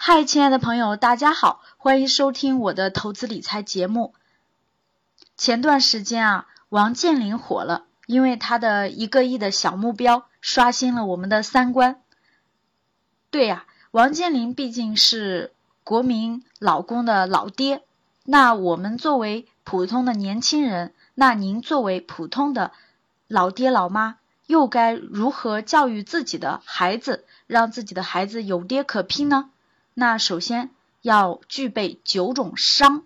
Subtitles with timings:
[0.00, 4.14] 嗨，亲爱的朋友，大家好，欢迎收听我的投资理财节目。
[5.36, 12.00] 前段时间啊，王健林火了，因为他的一个亿的小目标刷新了我们的三观。
[13.32, 15.52] 对呀，王健林毕竟是
[15.82, 17.82] 国民老公的老爹，
[18.22, 22.70] 那我们作为普通的年轻人，那您作为普通的
[23.26, 29.50] 老爹老妈，又该如何教育自己的孩子，让自己的孩子有爹可拼呢？
[30.00, 30.70] 那首先
[31.02, 33.02] 要具备九种商，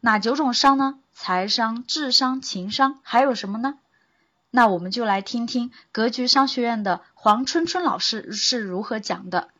[0.00, 0.98] 哪九种商呢？
[1.12, 3.78] 财商、智商、情商，还有什么呢？
[4.50, 9.50] 那我们就来听听格局商学院的黄春春老师是如何讲的。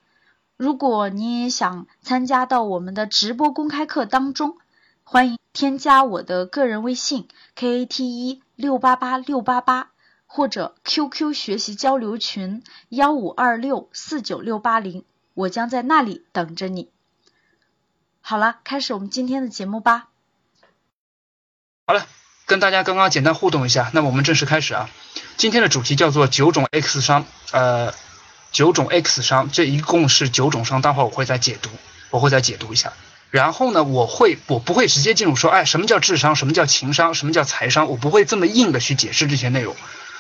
[0.57, 4.57] 如果你也想参加到我们的直播公开课当中，
[5.05, 9.93] 欢迎添加我的个人微信 k a t 一六八八六八八，
[10.27, 15.05] 或者 QQ 学习交流群幺五二六四九六八零。
[15.35, 16.89] 我将在那里等着你。
[18.21, 20.09] 好了，开始我们今天的节目吧。
[21.87, 22.07] 好了，
[22.47, 24.89] 跟大家刚刚简单互动一下，那么我们正式开始啊。
[25.37, 27.93] 今天的主题叫做九种 X 商，呃，
[28.53, 31.69] 九种 X 商，这一共是九种商，待会儿我会再解读，
[32.11, 32.93] 我会再解读一下。
[33.31, 39.75] 然后呢，我会我不会直接进入说，哎，什么叫智商，什么叫情商，什么叫财商，我不会这么硬的去解释这些内容。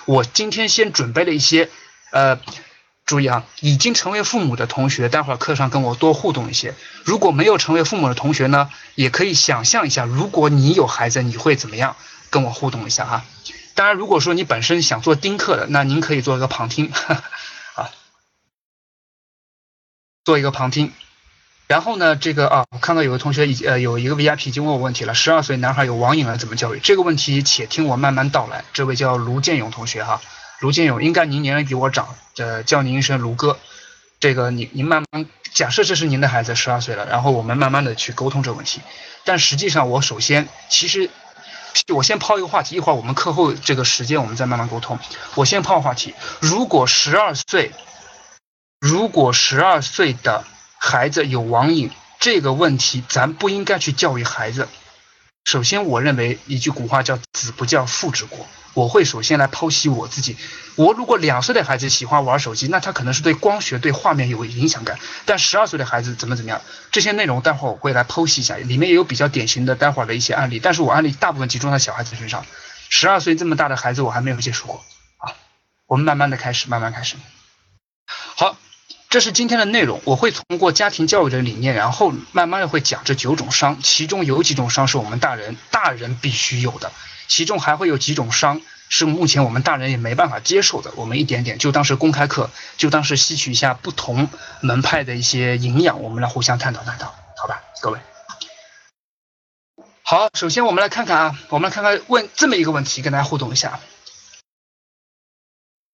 [0.04, 1.70] 我今天先准备了一些，
[2.10, 2.40] 呃。
[3.06, 6.74] 注意啊，已经成为父母的同学，待会儿课上跟我多互动一些。
[7.04, 11.96] 如果没有成为父母的同学呢，也可以想象一下，如果你有孩子，你会怎么样？
[12.30, 13.24] 跟我互动一下哈。
[13.74, 16.90] 当然，如果说你本身想做丁克的，那您可以做一个旁听，
[17.76, 17.90] 啊，
[20.24, 20.92] 做一个旁听。
[21.66, 26.80] 然后呢，这个啊，我看到有个同学已呃有一个 VIP 已经问我问题了，十二岁男孩有网瘾了，怎么教育？
[26.80, 28.64] 这个问题且听我慢慢道来。
[28.72, 30.22] 这位叫卢建勇同学哈。
[30.60, 33.58] 卢建勇，应该您年龄比我长，呃，叫您一声卢哥。
[34.20, 38.80] 这个您您慢慢假设这是您的孩子十二岁了，然后我们慢慢的去沟通这个问题。
[39.24, 41.10] 但实际上，我首先其实
[41.94, 44.98] 我先抛一个话题，一会儿我们课后这个时间我们再慢慢沟通。
[45.34, 47.72] 我先抛个话题，如果十二岁，
[48.80, 50.44] 如果十二岁的
[50.78, 54.68] 孩子有网瘾，这个问题咱不应该去教育孩子。
[55.44, 58.46] 首先，我认为一句古话叫“子不教，父之过”。
[58.74, 60.36] 我会首先来剖析我自己。
[60.74, 64.98] 我如果两岁的孩子喜欢玩手机，那他可能是对光学、对画面有影响感。
[65.24, 66.60] 但十二岁的孩子怎么怎么样？
[66.90, 70.58] 这些内容待会儿我会来剖析一下，里面也有比较典型的待会儿的一些案例。
[70.58, 72.44] 但是我案例大部分集中在小孩子身上，
[72.88, 74.84] 十二岁这么大的孩子我还没有接触过
[75.18, 75.32] 啊。
[75.86, 77.14] 我们慢慢的开始，慢慢开始。
[78.36, 78.56] 好，
[79.08, 80.00] 这是今天的内容。
[80.04, 86.90] 我会通过家庭教育的理念，然后慢慢的会讲这九种伤，其中有几种伤是我们大人大人必须有的。
[87.26, 94.28] 其中还会有几种伤是目前我们大人也没办法接受的，我们一点点就当是公开课，就当是吸取一下不同
[94.60, 97.98] 门派的一些营养，我们来互相探讨探讨，好吧，各位。
[100.02, 103.80] 好，首先我们来看看啊，我们来看看问这么一个问题，跟大家互动一下：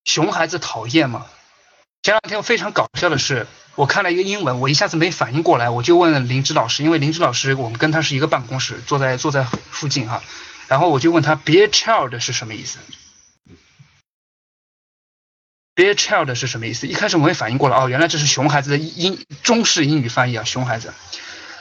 [0.05, 1.27] 熊孩子讨厌吗？
[2.03, 3.47] 前两天非常搞笑的是，
[3.77, 10.23] 我看了一个英文，我一下子没反应过来，我就问林芝老师，因为林芝老师我们跟他是一个办公室，坐在坐在附近哈。
[10.71, 12.79] 然后我就问他，bear child 是什么意思
[15.75, 16.87] ？bear child 是什么意思？
[16.87, 20.95] 一开始我也反应过了，哦，原来这是熊孩子的英中式英语翻译啊，熊孩子。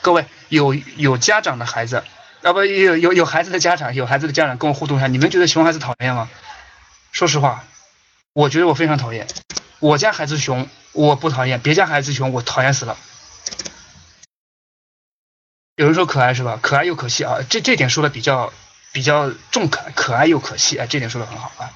[0.03, 2.03] 各位有有家长的孩子，
[2.43, 6.29] 啊不有有有孩子的家长，有孩子的家长跟我互动一下，你们觉得熊孩子讨厌吗？
[7.11, 7.63] 说实话，
[8.33, 9.27] 我觉得我非常讨厌。
[9.79, 12.95] 我家孩子熊，我不讨厌；别家孩子熊，我讨厌死了。
[15.77, 16.59] 有人说可爱是吧？
[16.61, 18.53] 可爱又可惜啊，这这点说的比较。
[18.91, 21.73] 比较重可可爱又可惜，哎，这点说的很好啊。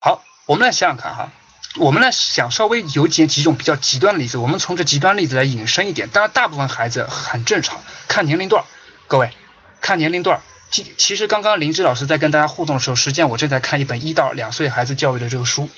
[0.00, 1.32] 好，我们来想想看哈，
[1.76, 6.08] 我们来想稍微有几几种比较极端的例子，我们从这极端例子来引申一点。
[6.08, 8.64] 当然，大部分孩子很正常，看年龄段
[9.06, 9.32] 各位
[9.80, 10.40] 看年龄段
[10.70, 15.68] 其其实刚刚林芝老师在跟大家互动的时候，实际上我正在看一本一到两岁孩子教育的这个书。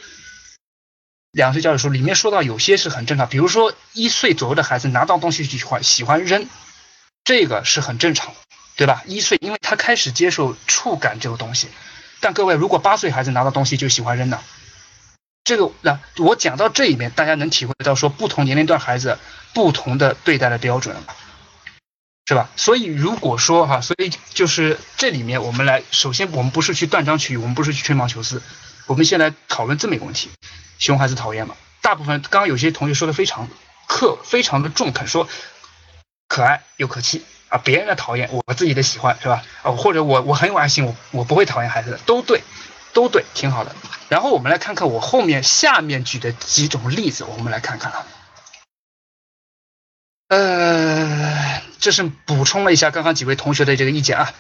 [1.33, 6.47] 两岁教育书里面说到有些是很正常，比如说一岁左右的孩子拿到东西喜欢喜欢扔。
[7.25, 8.35] 这个是很正常，
[8.77, 9.03] 对吧？
[9.07, 11.69] 一岁，因为他开始接受触感这个东西。
[12.21, 14.41] 但各位，如果八岁孩子拿到东西就喜欢扔呢？
[15.45, 19.19] 这个，那我讲到这里面，大家能体会到说不同年龄段孩子
[19.55, 21.03] 不同的对待的标准了，
[22.27, 22.51] 是吧？
[22.57, 28.43] 所以如果说哈，所以就是这里面我们来，首先我们不是去断章取义，我们不是去吹毛求疵，
[28.87, 30.31] 我们先来讨论这么一个问题：
[30.79, 31.55] 熊孩子讨厌吗？
[31.81, 33.49] 大部分刚刚有些同学说的非常
[33.87, 35.29] 客，非常的中肯，说。
[36.31, 37.59] 可爱又可气啊！
[37.59, 39.43] 别人的讨厌，我自己的喜欢，是吧？
[39.65, 42.41] 啊，或者我我很有爱心，我我不会讨厌孩子的，都对。
[42.93, 43.75] 都对，挺好的。
[44.09, 48.07] 然后我们来看看我后面下面举的几种例子，我们来看看啊。
[50.27, 54.33] 呃，这是补充了一下刚刚几位同学的这个意见啊。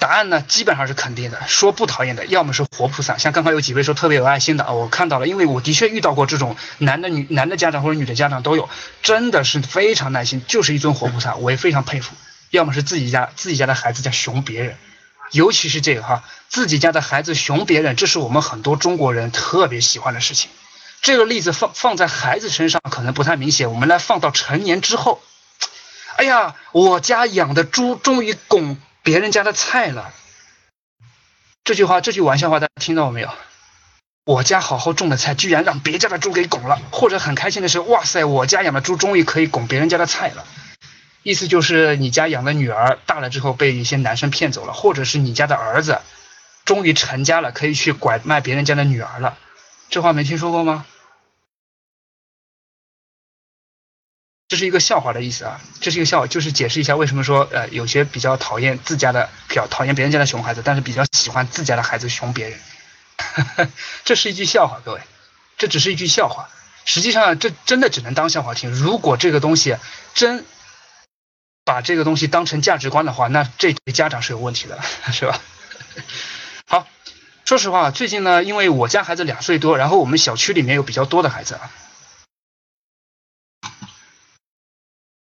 [0.00, 8.70] 答案呢基本上是肯定的，说不讨厌的，要么是活菩萨，像刚刚有几位说特别有爱心的啊，我看到了，因为我的确遇到过这种男的女男的家长或者女的家长都有，
[9.02, 12.14] 真的是非常耐心，就是一尊活菩萨，我也非常佩服。
[12.48, 14.76] 要么是自己家自己家的孩子在熊别人，
[15.32, 20.50] 尤其是这个哈，自己家的孩子熊别人，这是我们很多中国人特别喜欢的事情。
[21.02, 25.20] 这个例子放放在孩子身上可能不太明显，我们来放到成年之后，
[26.16, 28.78] 哎呀，我家养的猪终于拱。
[29.02, 30.12] 别人家的菜了，
[31.64, 33.30] 这句话，这句玩笑话，大家听到没有？
[34.26, 36.80] 我家好好种的菜，居然让别家的猪给拱了。
[36.92, 40.44] 或者很开心的是，哇塞，我家养的猪终于可以拱别人家的菜了。
[41.22, 46.00] 意思就是你家养的女儿大了之后被一些男生骗走了，或者是你家的儿子
[46.64, 49.38] 终于成家了，可以去拐卖别人家的女儿了。
[49.88, 50.84] 这话没听说过吗？
[54.50, 62.58] 这是一个笑话的意思啊，这是一个笑话，就是解释一下为什么说呃有些比较讨厌自家的，比较讨厌别人家的熊孩子，但是比较喜欢自家的孩子熊别人，
[64.04, 65.00] 这是一句笑话，各位，
[65.56, 66.48] 这只是一句笑话，
[66.84, 68.72] 实际上这真的只能当笑话听。
[68.72, 69.76] 如果这个东西
[70.14, 70.44] 真
[71.64, 74.80] 把这个东西当成价值观的话，那这对家长是有问题的，
[75.12, 75.40] 是吧？
[76.66, 76.88] 好，
[77.44, 81.70] 说实话，最近呢，因为我家孩子两岁多，然后我们小区里面有比较多的孩子啊。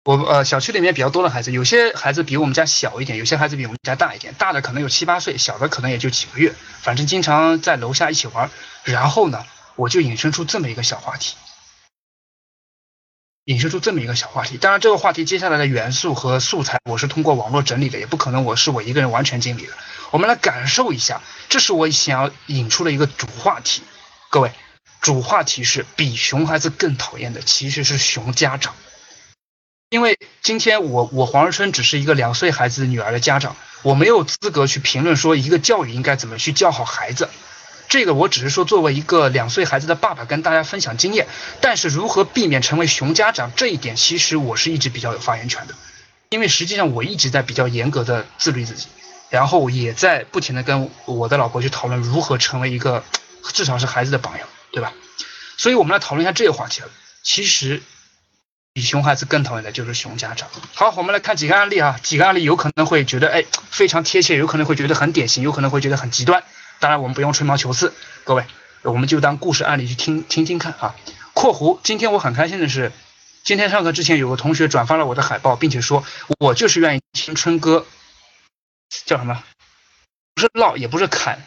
[0.09, 8.49] 我呃，小区里面比较多的孩子，有些孩子比我们家小一点，有些孩子比我们家大一点，大的可能有七八岁，小的可能也就几个月，反正经常在楼下一起玩。
[8.83, 9.45] 然后呢，
[9.75, 11.35] 我就引申出这么一个小话题，
[13.45, 14.57] 引申出这么一个小话题。
[14.57, 19.73] 当然，这个话题接下来的元素和素材，我是通过网络整理的，也不可能我是我一个人完全经历的。
[20.09, 23.83] 我们来感受一下，这是我想要引出的一个主话题。
[24.31, 24.51] 各位，
[25.01, 28.73] 主话题是比熊孩子更讨厌的其实是熊家长。
[29.89, 37.27] 因为今天我我黄日春只是一个两岁孩子女儿的家长，我没有资格去评论说一个教育应该怎么去教好孩子，
[37.87, 41.27] 这个我只是说作为一个两岁孩子的爸爸跟大家分享经验。
[41.59, 45.73] 但是如何避免成为熊家长这一点，其实我是一直比较有发言权的，
[46.29, 48.89] 因为实际上我一直在比较严格的自律自己，
[49.31, 53.03] 然后也在不停的跟我的老婆去讨论如何成为一个
[53.53, 54.93] 至少是孩子的榜样，对吧？
[55.57, 56.89] 所以我们来讨论一下这个话题了。
[57.23, 57.81] 其实。
[58.79, 60.47] 比熊孩子更讨厌的就是熊家长。
[60.73, 66.45] 好，我们来看几个案例啊，几个案例有可能会觉得哎非常贴切，有可能会觉得很典型，有可能会觉得很极端。
[66.79, 67.93] 当然我们不用吹毛求疵，
[68.23, 68.45] 各位，
[68.83, 70.95] 我们就当故事案例去听听听看啊。
[71.33, 72.93] 括弧，今天我很开心的是，
[73.43, 76.05] 今天上课之前有个同学转发了我的海报，并且说
[76.39, 77.85] 我就是愿意听春歌，
[79.05, 79.43] 叫什么？
[80.35, 81.43] 不是唠，也不是侃，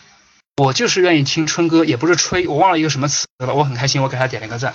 [0.59, 3.55] 我就是愿意听春歌，也不是吹，我忘了一个什么词了。
[3.55, 4.75] 我很开心，我给他点了一个赞。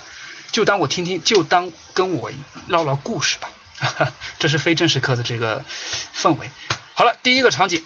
[0.50, 2.30] 就当我听听，就当跟我
[2.66, 3.50] 唠唠故事吧。
[4.40, 5.64] 这是非正式课的这个
[6.12, 6.50] 氛围。
[6.94, 7.84] 好了，第一个场景，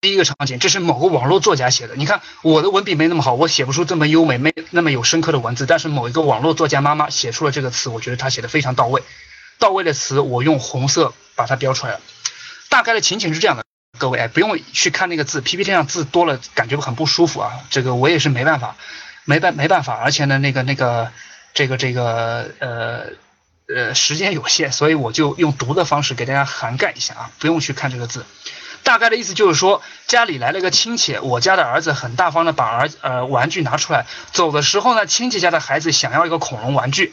[0.00, 1.96] 第一个场景，这是某个网络作家写的。
[1.96, 5.66] 你看我的文笔没那么好，我写不出这么优美、没那么有深刻的文字。
[5.66, 9.02] 但是某一个网络作家妈妈写出了这个词，我觉得她写的非常到位。
[9.58, 12.00] 到位的词，我用红色把它标出来了。
[12.70, 13.64] 大概的情景是这样的，
[13.98, 17.52] 各位哎不用去看那个字，PPT 上字多了，感觉很不舒服啊。
[17.68, 18.76] 这个我也是没办法，
[19.26, 21.12] 没办没办法，而且呢，那个那个。
[21.58, 23.06] 这个这个呃
[23.66, 28.24] 呃时间有限，所以我就用读的方式给大家涵盖一下啊，不用去看这个字。
[28.84, 37.12] 大概的意思就是说，家里来了个亲戚，我家的儿子很大方的把儿呃玩具拿出来，走的时候呢，亲戚家的孩子想要一个恐龙玩具，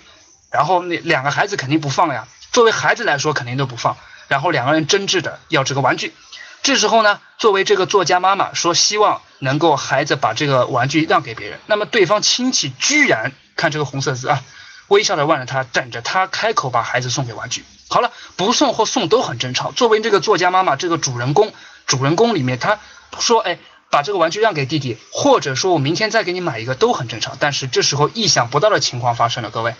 [0.51, 3.97] 然后那两个孩子肯定不放呀，作为孩子来说肯定都不放，
[4.27, 6.13] 然后两个人争执的要这个玩具。
[6.61, 13.31] 这时候呢，作为这个作家妈妈说希望能够孩子把这个玩具让给别人，那么对方亲戚居然。
[13.55, 14.43] 看这个红色字啊，
[14.87, 17.63] 微笑的望着他，等着他开口把孩子送给玩具。
[17.87, 19.73] 好了，不送或送都很正常。
[19.73, 21.53] 作为这个作家妈妈，这个主人公，
[21.85, 22.79] 主人公里面他
[23.19, 23.59] 说，哎，
[23.89, 27.37] 把这个玩具让给弟弟，或者说我明天再给你买一个都很正常。
[27.39, 29.75] 但是这时候意想不到的情况发生了，各位，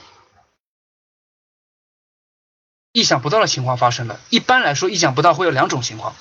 [2.94, 4.20] 意想不到的情况发生了。
[4.30, 6.16] 一般来说，意想不到会有两种情况，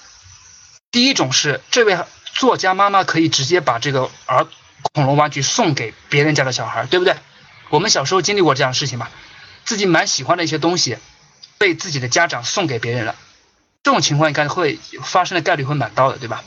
[0.91, 1.99] 第一种是这位
[2.33, 4.47] 作家妈妈可以直接把这个儿
[4.95, 7.15] 恐龙玩具送给别人家的小孩，对不对？
[7.75, 9.11] 我们小时候经历过这样的事情吧，
[9.65, 10.97] 自己蛮喜欢的一些东西，
[11.59, 13.17] 被自己的家长送给别人了，
[13.83, 16.45] 这种情况应该会发生的概率会蛮高的，对吧？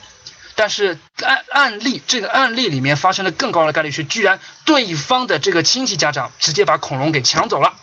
[0.56, 7.74] 但是案案例这个案例里面发生的更高的概率是，居然对方的这个亲戚家长直接把恐龙给抢走了，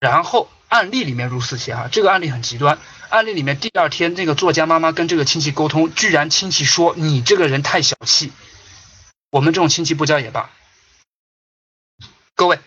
[0.00, 8.32] 然后案例里面如此写哈，这个案例很极端，案例里面第二天那个作家妈妈跟这个亲戚沟通，居然亲戚说你这个人太小气。
[9.30, 10.50] 我们这种亲戚不交也罢。
[12.36, 12.58] 各位，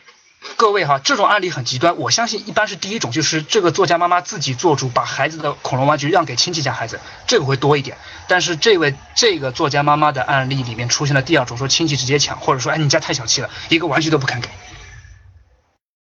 [0.58, 7.96] 各位哈，这种案例很极端，我相信一般是第一种，就是这个作家妈妈自己做主，把孩子的恐龙玩具让给亲戚家孩子，这个会多一点。
[8.28, 14.50] 但是这位这个作家妈妈的案例里面出现了第二种，说亲戚直接抢，或者说哎你家太小气了，一个玩具都不肯给。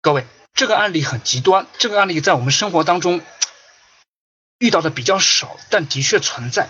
[0.02, 3.22] 各位，这个案例很极端，这个案例在我们生活当中
[4.58, 6.68] 遇到的比较少，但的确存在。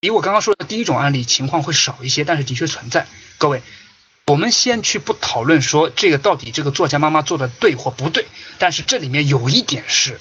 [0.00, 3.06] 比我刚刚说的第一种案例情况会少一些，但是的确存在。
[3.38, 3.62] 各位，
[4.28, 8.26] 我们先去不讨论说这个到底这个作家妈妈做的对或不对，
[8.58, 10.20] 但是这里面有一点是，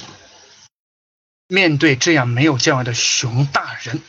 [1.48, 4.02] 面对这样没有教养的熊大人，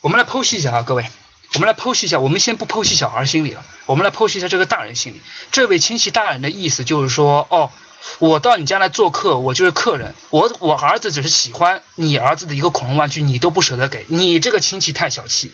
[0.00, 1.04] 我们来剖析一下啊，各位。
[1.52, 5.20] 我们来剖析一下，我们先不剖析小孩心理了，我们来剖析一下这个大人心理。
[5.52, 7.70] 这位亲戚大人的意思就是说，哦，
[8.18, 15.52] 我到你家来做客，我就是客人，我我儿子只是喜欢你儿子的一个恐龙玩具，你都不舍得给你这个亲戚太小气。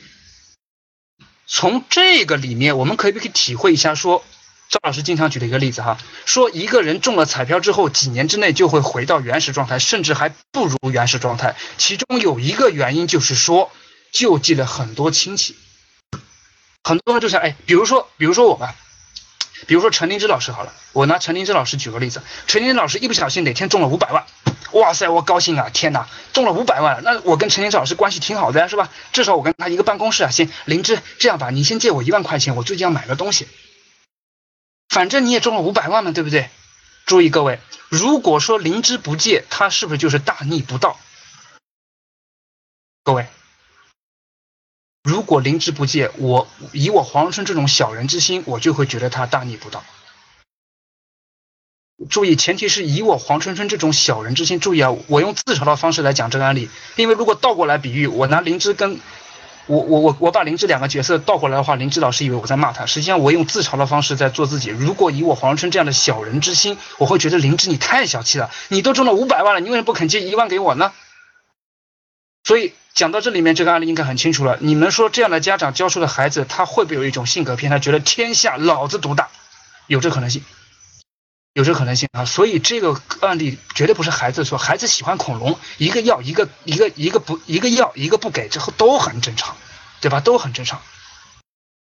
[1.52, 3.97] 从这个里面，我们可以不可以体会一下？
[3.97, 4.25] 说
[4.69, 11.57] 赵老师经常举的一个例子哈，说一个人中了彩票之后，几年之内就会回到原始状态，甚至还不如原始状态。
[11.76, 13.73] 其中有一个原因就是说，
[14.12, 15.57] 救济了很多亲戚。
[16.85, 18.76] 很多人就想，哎，比如说，比如说我吧，
[19.67, 24.25] 比如说陈林芝老师好了，我拿陈林芝老师举个例子，陈林芝老师一不小心哪天中了五百万，
[24.73, 28.88] 哇塞，我高兴啊，天哪，中了五百万，那我跟陈林芝老师关系挺好的呀，是吧？
[29.12, 33.49] 至少我跟他一个办公室啊，行，林芝，这样吧，你先借我一万块钱，我最近要买个东西，
[34.88, 36.49] 反正你也中了五百万嘛，对不对？
[37.07, 40.99] 注意各位，如果说林芝不借，他是不是就是大逆不道？
[43.02, 43.26] 各位。
[45.02, 49.83] 如果灵芝不借我，以我黄春这种小人之心，我就会觉得他大逆不道。
[52.09, 54.61] 注意，前提是以我黄春春这种小人之心。
[54.61, 59.00] 注意啊，我用自嘲的方式来讲这个案例，因为如果倒过来比喻，我拿灵芝跟
[59.66, 64.69] 我我我我把灵芝两个角色倒过来的话，灵芝老师以为我在骂他，实际上我用自嘲的方式在做自己。
[64.69, 70.92] 如果以我黄春这样的小人之心，我会觉得灵芝你太小气了，你都中了五百万了，你为什么不肯借一万给我呢？
[72.45, 72.75] 所以。
[72.94, 74.59] 讲到这里面，这个案例应该很清楚了。
[74.61, 77.70] 你们说这样的家长教出的孩子，他会不会有一种性格偏？
[77.70, 79.28] 他觉得天下老子独大，
[79.87, 80.42] 有这可能性，
[81.54, 82.25] 有这可能性啊。
[82.25, 89.56] 所以这个案例绝对不是孩子说，孩子喜欢恐龙，一个要一个一个一个不一个要一个不给，之后都很正常，
[90.00, 90.20] 对吧？
[90.20, 90.82] 都很正常。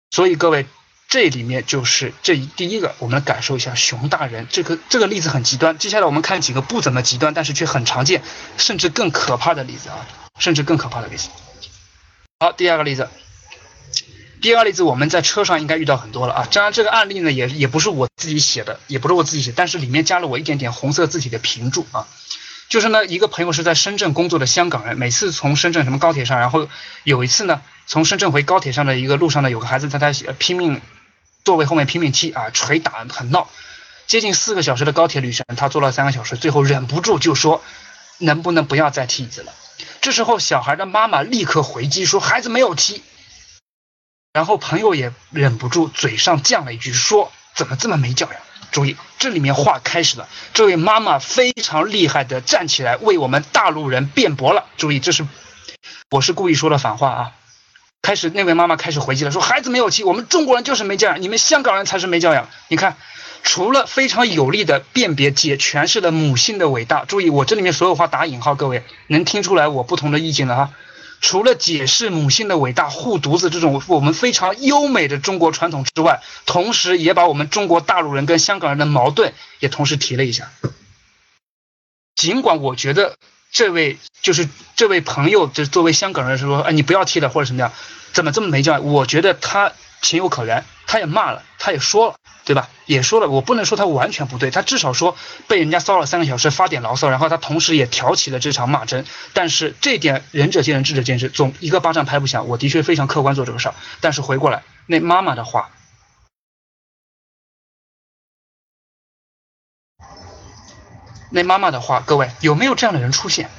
[0.09, 0.65] 所以各位，
[1.09, 5.77] 这里面就是这第一个，我们来感受一下熊大人这个这个例子很极端。
[5.77, 8.23] 接下来我们看几个不怎么极端，但是却很常见，
[8.57, 10.07] 甚至更可怕的例子啊。
[10.39, 11.29] 甚至更可怕的例子。
[12.39, 13.09] 好，第二个例子，
[14.41, 16.47] 第二个例子我们在车上应该遇到很多了啊。
[16.51, 22.07] 当然，这个案例呢也也不是我自己写的，也不是我自己写，但是里面加了我一点点红色字体的评注啊。
[22.69, 26.67] 就是呢，一个朋友是在深圳工作的香港人，每次从深圳什么高铁上，然后
[27.03, 30.81] 有一次呢，从深圳回高铁上的一个路上呢，有个孩子在他拼命
[31.45, 33.47] 座位后面拼命踢啊，捶打很闹。
[34.07, 37.63] 接近四个小时的高铁旅程，他坐了三个小时，最后忍不住就说
[38.17, 39.53] ：“能不能不要再踢椅子了？”
[40.01, 43.03] 这时候，小孩的妈妈立刻回击说：“孩子没有踢。”
[44.33, 50.27] 然后朋友也忍不住嘴上犟了一句说：“怎么这么没教养？”注意，这里面话开始了。
[50.53, 54.65] 这位妈妈非常厉害的站起来为我们大陆人辩驳了。
[54.77, 55.27] 注意，这是
[56.09, 57.31] 我是故意说的反话啊。
[58.01, 62.97] 开始，那位妈妈开始回击了，说：“孩子没有踢，我们中国人就是没教养，你们香港人才是没教养。”你看。
[63.43, 70.71] 除了非常有力的辨别解诠释了母性的伟大，注意我这里面所有话打引号，各位能听出来我不同的意见了哈。
[71.19, 80.49] 除了解释母性的伟大、护犊子这种我们非常优美的中国传统之外，同时也把我们中国大陆人跟香港人的矛盾也同时提了一下。
[82.15, 83.15] 尽管我觉得
[83.51, 87.71] 这位就是这位朋友，就是作为香港人说，哎，你不要提了或者什么样，
[88.13, 88.85] 怎么这么没教养？
[88.85, 89.71] 我觉得他
[90.03, 92.15] 情有可原，他也骂了，他也说了。
[92.45, 92.67] 对吧？
[92.85, 95.15] 也说了，我不能说他完全不对，他至少说
[95.47, 99.05] 被人家骚扰三个小时，发点牢骚，然后他同时也挑起了这场骂争。
[99.31, 102.49] 但是这点仁者见仁，智者见智，总一个巴掌拍不响。
[102.49, 103.75] 我的确非常客观做这个事儿。
[104.01, 105.69] 但是回过来，那妈妈的话，
[111.31, 113.49] 那妈妈的话，各位有没有这样的人出现？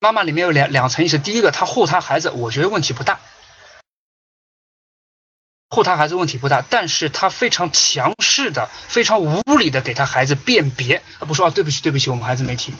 [0.00, 3.20] 妈妈里面有两两层意思，第一个，她护她孩子，我觉得问题不大。
[5.74, 12.74] 护他孩子问题不大，但是他非常强势的、非常无理的给他孩子辨别，而不说啊对不起对不起，我们孩子没听，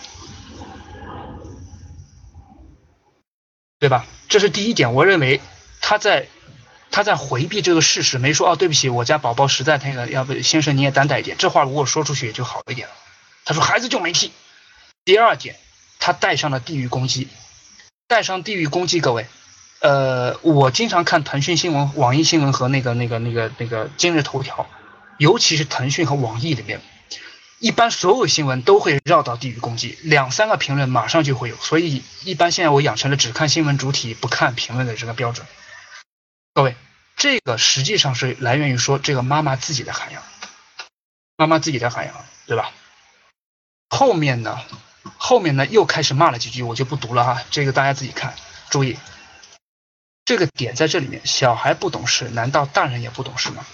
[3.78, 4.06] 对吧？
[4.28, 5.40] 这是第一点，我认为
[5.80, 6.28] 他在
[6.90, 12.94] 他在回避这个事实，没说啊对不起，我家宝宝实在那个，要不先生你也担待一点，这话如果说出去也就好一点了。
[13.44, 14.32] 他说孩子就没踢。
[15.04, 15.56] 第二点，
[15.98, 17.28] 他带上了地域攻击，
[18.08, 19.26] 带上地域攻击，各位。
[19.84, 24.66] 呃，我经常看腾讯新闻、网易新闻和那个、那个、那个、那个今日头条，
[25.18, 26.80] 尤其是腾讯和网易里面，
[27.58, 35.46] 一般所有新闻都会绕到地域攻击，两三个评论马上就会有，所以一般现在我养成了只看新闻主体不看评论的这个标准。
[36.54, 36.76] 各位，
[37.16, 40.22] 这个实际上是来源于说这个妈妈自己的涵养，
[41.36, 42.14] 妈妈自己的涵养，
[42.46, 42.70] 对吧？
[43.90, 44.58] 后面呢，
[45.18, 48.34] 后面呢又开始骂了几句，我就不读了哈，这个大家自己看，
[48.70, 48.96] 注意。
[50.24, 53.66] 这个点在这里面，小孩不懂事，难道大人也不懂事吗？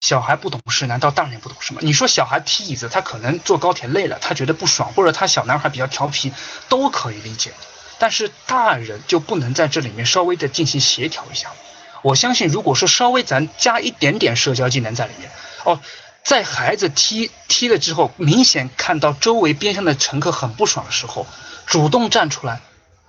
[0.00, 1.80] 小孩不懂事，难道大人也不懂事吗？
[1.82, 6.32] 你说小孩踢椅子，他可能坐高铁累了，他觉得不爽，或者他小男孩比较调皮，
[6.70, 7.52] 都可以理解。
[7.98, 11.52] 但是大人就不能在这里面稍微的进行协调一下？
[12.00, 15.30] 我相信，如果说稍微咱加一点点社交技能在里面，
[15.64, 15.80] 哦，
[16.24, 21.26] 在孩子踢踢了之后，明显看到周围边上的乘客很不爽的时候，
[21.66, 22.62] 主动站出来。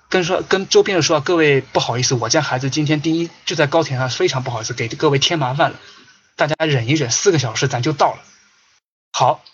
[0.10, 5.80] 跟说跟周边的说，各位不好意思，我家孩子今天第一就在高铁上，非常不好意思给各位添麻烦了，
[6.36, 8.24] 大家忍一忍，四个小时咱就到了。
[9.12, 9.46] 好，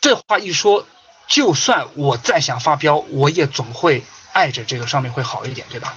[0.00, 0.88] 这话一说，
[1.28, 4.02] 就算我再想发飙，我也总会
[4.32, 5.96] 碍着这个上面会好一点，对吧？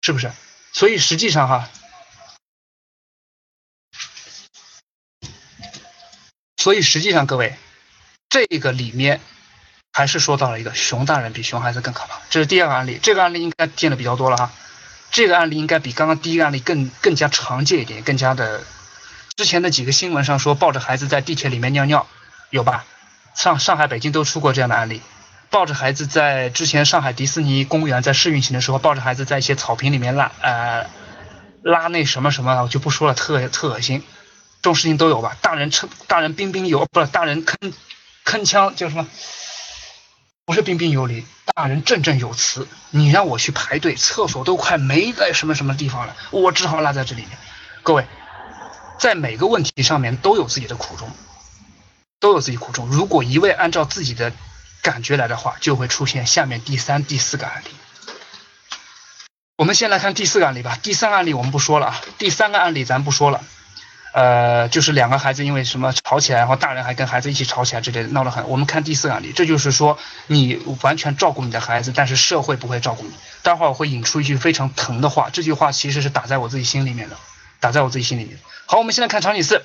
[0.00, 0.32] 是不是？
[0.72, 1.68] 所以实际上哈，
[6.56, 7.58] 所以实际上各位，
[8.30, 9.20] 这个里面。
[9.92, 14.50] 还是说到了一个熊大人比熊孩子更可怕，这是第二个案例，这个案例应该见的比较多了哈，
[15.10, 18.62] 这个案例应该比刚刚第一个案例更更加常见一点，更加的，
[19.36, 22.06] 之前的几个新闻上说抱着孩子在地铁里面尿尿，
[22.48, 22.86] 有吧？
[23.34, 25.02] 上上海、北京都出过这样的案例，
[25.50, 30.86] 抱着孩子在之前上海迪士尼公园在试运行的时候，抱着孩子在一些草坪里面拉呃
[31.62, 34.02] 拉那什么什么，我就不说了，特特恶心，
[34.62, 35.36] 这种事情都有吧？
[35.42, 37.74] 大人称大人彬彬有，不是大人铿
[38.24, 39.06] 铿锵叫什么？
[40.52, 42.68] 不是彬彬有礼，大人振振有词。
[42.90, 47.30] 你让我去排队，厕所都快没在什么什么地方了，我只好拉在这里面。
[47.82, 48.06] 各位，
[48.98, 51.10] 在每个问题上面都有自己的苦衷，
[52.20, 52.86] 都有自己苦衷。
[52.88, 54.30] 如果一味按照自己的
[54.82, 57.70] 感觉来的话，就会出现下面第三、第四个案例。
[59.56, 60.78] 我们先来看第四个案例吧。
[60.82, 63.42] 第三个案例我们不说了啊，第三个案例咱不说了。
[64.12, 68.46] 呃，就是两个孩子因为什么吵起来，然后大人还跟孩子一起吵起来，之类的闹得很。
[68.48, 73.12] 我们看第四个案例，这就是说你完全照顾你的孩子，但是社会不会照顾你。
[73.42, 77.16] 待会儿我会引出一句非常疼的话，这句话其实是打在我自己心里面的，
[77.58, 78.38] 打在我自己心里面。
[78.66, 79.64] 好，我们现在看场景四，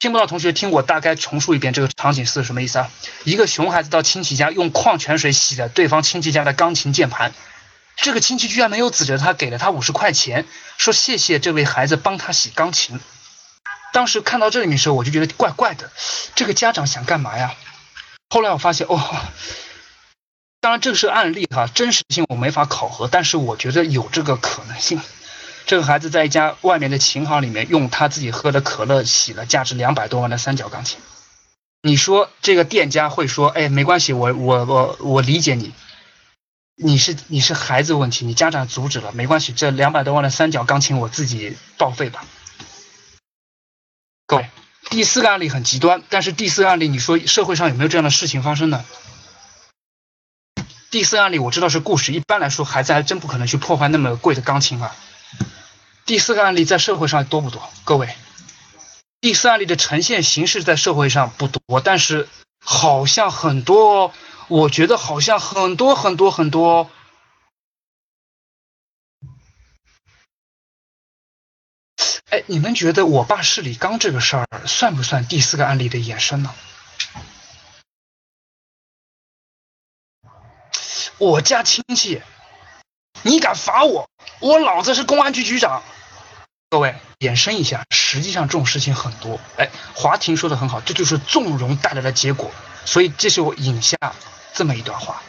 [0.00, 2.90] 听不到同学听我大概重述一遍这个场景四什么意思啊？
[3.22, 7.32] 一个熊孩子到亲戚家用矿泉水洗了对方亲戚家的钢琴键盘，
[7.94, 10.46] 这个亲戚居然没有指着他，给了他五十块钱，
[10.78, 12.98] 说谢谢这位孩子帮他洗钢琴。
[13.98, 15.90] 当时看到这里面的时候，我就觉得怪怪的，
[16.36, 17.56] 这个家长想干嘛呀？
[18.30, 18.96] 后来我发现，哦，
[20.60, 25.00] 当然这个是案例哈，真实性我没法考核，但是我觉得有这个可能性。
[25.66, 31.00] 这个孩子在一家外面的琴行里面，用他自己喝的可乐洗了价值两百多万的三角钢琴。
[31.82, 35.72] 你说这个店家会说，哎，没关系，我我我我理解你，
[36.76, 42.24] 你是你是孩子问题，你家长阻止了，没关系，这两百多万的三角钢琴我自己报废吧。
[44.90, 48.84] 第四个案例很极端，但是第四个案例，你说社会上有没有这样的事情发生呢？
[50.90, 54.96] 第四个案例我知道是故事，一般来说孩子还真不可能去破坏那么贵的钢琴啊。
[56.06, 57.62] 第四个案例在社会上多不多？
[57.84, 58.08] 各位，
[59.20, 62.26] 第四案例的呈现形式在社会上不多，但是
[62.64, 64.14] 好像很多，
[64.48, 66.90] 我觉得好像很多很多很多。
[72.30, 76.54] 哎，你们觉得我爸是李刚这个事儿算不算第四个案例的衍生呢？
[81.16, 82.22] 我家亲戚，
[83.22, 84.08] 你敢罚我？
[84.40, 85.82] 我老子是公安局局长。
[86.70, 89.40] 各位，衍生一下，实际上这种事情很多。
[89.56, 92.50] 哎，华庭说的很好，这就是纵容带来的结果。
[92.84, 93.96] 所以这是我引下
[94.52, 95.22] 这么一段话。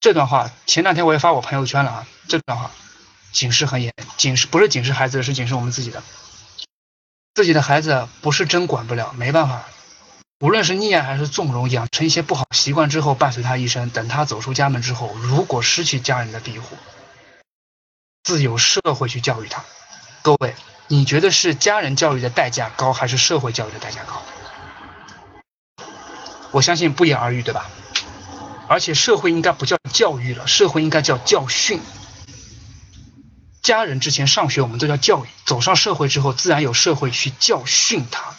[0.00, 2.06] 这段话前两天我也发我朋友圈了啊。
[2.26, 2.70] 这段话
[3.32, 6.02] 警示很严，警示不是警示孩子，是警示我们自己的。
[7.34, 9.66] 自己的孩子不是真管不了，没办法。
[10.40, 13.90] 无论是溺爱还是纵容，养成一些不好习惯之后，伴随他一生。
[13.90, 16.76] 等他走出家门之后，如果失去家人的庇护，
[18.24, 19.62] 自有社会去教育他。
[20.22, 20.54] 各位，
[20.88, 24.22] 你觉得是家人教育的代价高，还是社会教育的代价高？
[26.50, 27.70] 我相信不言而喻，对吧？
[28.70, 31.80] 而且社会应该不叫教育了，社会应该叫教训。
[33.62, 38.36] 家人之前上学我们都叫教育，走上社会之后，自然有社会去教训他，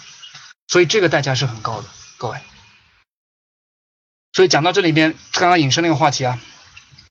[0.70, 2.38] 所以这个代价是很高的，各位。
[4.32, 6.39] 所以讲到这里边，刚刚引申那个话题啊，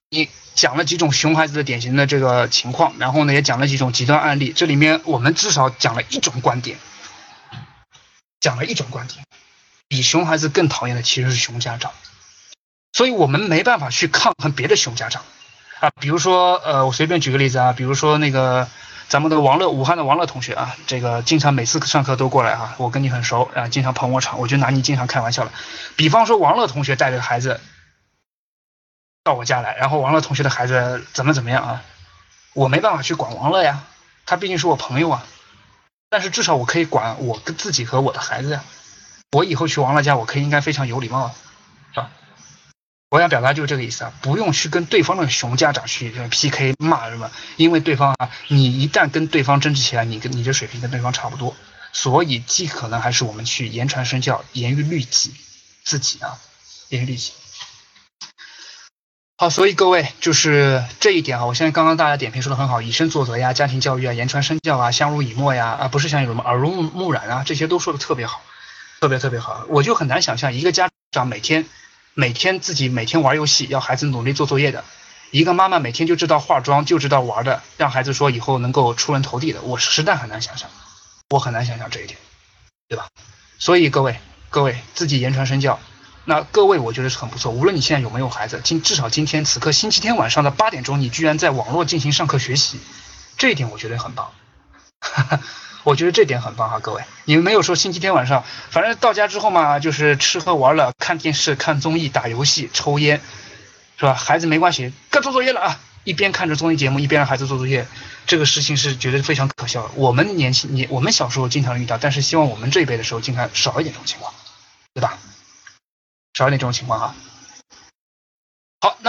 [0.08, 6.78] 你讲了几种熊孩子的典型的这个情况，然后呢也讲了几种极端案例，这里面我们至少讲了一种观点，
[8.40, 9.22] 讲了一种观点，
[9.88, 11.92] 比熊孩子更讨厌的其实是熊家长，
[12.92, 15.22] 所以我们没办法去抗衡别的熊家长
[15.80, 18.68] 啊，比如说呃，我随便举个例子啊，比如说那个。
[19.10, 25.50] 咱们的王乐，武汉的王乐同学啊，这个经常每次上课都过来啊，我跟你很熟啊，经常捧我场，我就拿你经常开玩笑了。
[25.96, 27.60] 比方说王乐同学带着孩子
[29.24, 31.82] 到我家来，然后王乐同学的孩子怎么怎么样啊，
[32.54, 33.82] 我没办法去管王乐呀，
[34.26, 35.26] 他毕竟是我朋友啊，
[36.08, 38.62] 但是至少我可以管我跟自己和我的孩子呀，
[39.32, 41.34] 我以后去王乐家，我可以应该非常有礼貌啊，
[43.10, 51.56] 我想表达就是这个意思啊，不用去跟对方的熊家长去 PK 骂什么，因为对方啊，你一旦跟对方争执起来，你跟你的水平跟对方差不多，
[51.92, 55.34] 所以既可能还是我们去言传身教，严于律己，
[55.82, 56.38] 自己啊，
[56.90, 57.32] 严于律己。
[59.36, 68.40] 好，所以各位就是这一点啊，我相信刚刚大家点评说的很好，以身作则呀，家庭教育啊，言传身教啊，相濡以沫呀，啊不是像什么耳濡目染啊，这些都说的特别好，
[69.00, 71.66] 特别特别好，我就很难想象一个家长每天。
[72.14, 74.84] 每天自己每天玩游戏，要孩子努力做作业的
[75.30, 80.68] 一个妈妈，每天就知道化妆，就知道玩的，让孩子说以后能够出人头地的，我实在很难想象，
[81.28, 82.18] 我很难想象这一点，
[82.88, 83.08] 对吧？
[83.58, 84.18] 所以各位
[84.48, 85.78] 各位自己言传身教，
[86.24, 87.52] 那各位我觉得是很不错。
[87.52, 92.80] 无论你现在有没有孩子，今至少今天此刻星期天晚上的八点钟，你居然在网络进行上课学习，
[93.36, 94.32] 这一点我觉得很棒。
[95.82, 103.20] 我觉得这点很棒哈，各位，你们没有说星期天晚上，反正到家之后嘛，就是吃喝玩乐、看电视、看综艺、打游戏、抽烟，
[103.96, 104.14] 是吧？
[104.14, 105.80] 孩子没关系，该做作业了啊！
[106.04, 107.86] 一边看着综艺节目，一边让孩子做作业，
[108.26, 109.90] 这个事情是觉得非常可笑。
[109.94, 114.32] 我们年轻，你我们小时候经常遇到，但是希望我们这一辈的时候，尽量少一点这种情况，
[114.94, 115.18] 对吧？
[116.34, 117.14] 少一点这种情况哈。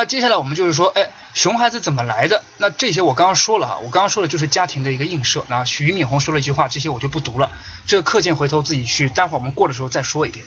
[0.01, 2.43] 那接下来我们就是说，哎，熊孩子怎么来的？
[2.57, 5.45] 那这些我刚刚说了啊，我刚刚说的就是家庭的一个映射。
[5.47, 7.51] 那许敏红说了一句话，这些我就不读了，
[7.85, 10.43] 这个课件回头自己去，待会儿我们过的时候再说一遍。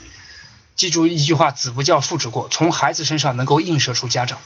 [0.75, 4.39] 记住一句话，子不教父之过，从孩子身上能够映射出家长，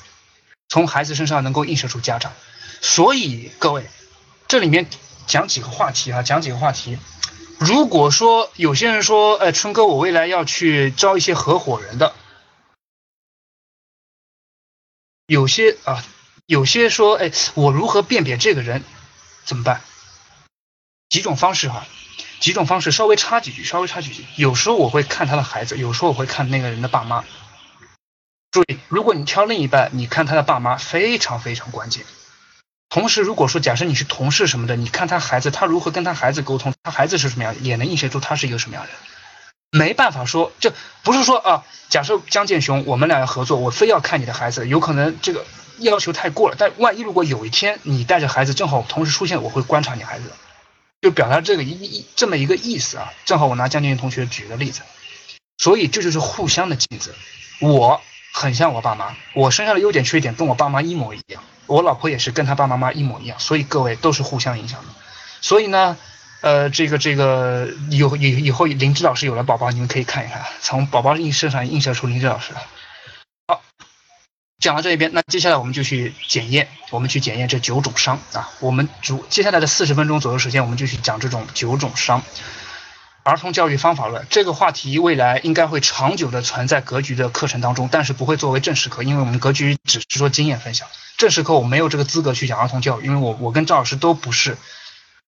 [0.68, 2.32] 从孩子身上能够映射出家长。
[2.80, 3.90] 所以各位，
[4.48, 4.86] 这里面
[5.26, 7.00] 讲几个话题啊，讲几个话题。
[7.58, 12.14] 如果说有些人说，哎，春哥，我未来要去招一些合伙人的。
[15.30, 16.04] 有些啊，
[16.48, 18.84] 有些说，哎，我如何辨别这个人？
[19.46, 19.82] 怎么办？
[21.08, 21.86] 几种方式哈，
[22.40, 24.26] 几种方式，稍微插几句，稍微插几句。
[24.38, 27.24] 有时候我会看他的孩子，有时候我会看那个人的爸妈。
[28.50, 32.04] 注意，如果你挑另一半，你看他的爸妈非常非常关键。
[32.90, 39.00] 同时，如果说假设你是同事什么的，你看他孩子，他如何跟他孩子沟通，他孩子是什么样，也能映射出他是一个什么样的人。
[39.72, 40.72] 没办法说，就
[41.04, 41.64] 不是说啊。
[41.90, 45.44] 假设江建雄，我们俩要合作，我非要看你的孩子，有可能这个
[45.80, 46.56] 要求太过了。
[46.56, 50.26] 但万一如果有一天你带着孩子正好同时出现，我会观察你孩子，
[51.02, 53.12] 就表达这个一一这么一个意思啊。
[53.26, 54.82] 正好我拿江建雄同学举个例子，
[55.58, 57.16] 所以这就是互相的镜子。
[57.60, 58.00] 我
[58.36, 64.88] 很像我爸妈，我身上的优点缺点跟我爸妈一模一样，我老婆也是跟她爸爸妈妈一模一样，所以各位都是互相影响的。
[65.42, 65.98] 所以呢。
[66.42, 72.54] 呃，这个这个有以以后林芝老师有了宝宝，你们可以看一看，从宝宝映射上映射出林芝老师。
[73.48, 73.62] 好，
[74.60, 78.50] 讲到这一边，那接下来我们就去检验，我们去检验这九种伤啊。
[78.62, 82.24] 我们主接下来的四十分钟左右时间，我们就去讲这种九种伤。
[83.24, 94.58] 儿童教育方法论这个话题，未来应该会长久的存在格局的课程当中，但是不会作为正式课，因为我们格局只是说经验分享，正式课我没有这个资格去讲儿童教育，因为我我跟赵老师都不是。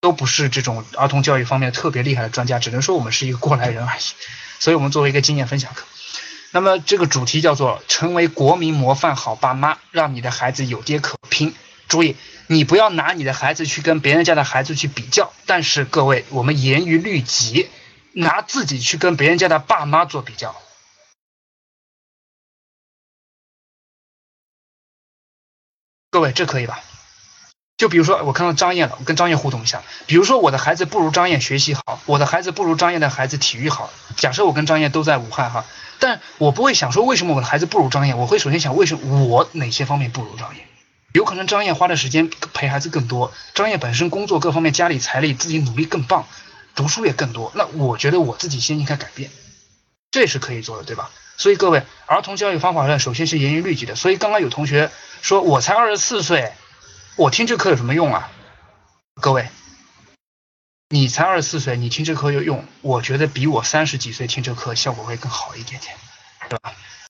[0.02, 4.02] 都不是这种儿童教育方面特别厉害的专家，只能说我们是一个过来人而已。
[4.60, 5.86] 所以，我们作为一个经验分享课，
[6.52, 11.56] 那么这个主题叫做“成为国民模范好爸妈，让你的孩子有爹可拼”。
[11.88, 12.16] 注意，
[12.48, 17.70] 你不要拿你的孩子去跟别人家的孩子去比较，但是各位，我们严于律己，
[18.14, 20.56] 拿自己去跟别人家的爸妈做比较。
[26.10, 26.80] 各位，这可以吧？
[27.82, 29.82] 就比如说，我看到张燕了，我跟张燕互动一下。
[30.06, 33.90] 比如说，我的孩子不如张燕学习好，我的孩子不如张燕的孩子体育好。
[34.18, 35.66] 假设我跟张燕都在武汉哈，
[35.98, 40.64] 但我不会想说为什么我的孩子不如张燕，我会首先想为什么我哪些方面不如张燕？
[41.12, 46.28] 有可能张燕花的时间陪孩子更多，张燕本身工作各方面家里财力自己努力更棒，
[46.76, 47.52] 读书也更多。
[47.56, 49.32] 那我觉得我自己先应该改变，
[50.12, 51.10] 这是可以做的，对吧？
[51.36, 53.96] 所以各位，儿童教育方法论首先是严于律己的。
[53.96, 54.92] 所以刚刚有同学
[55.24, 56.52] 说我才二十四岁。
[57.18, 58.32] 我听这课有什么用啊？
[59.22, 59.50] 各位，
[60.90, 62.66] 你才二十四岁，你听这课有用？
[62.82, 65.96] 我觉得比我三十几岁听这课效果会更好一点点，
[66.50, 66.74] 对吧？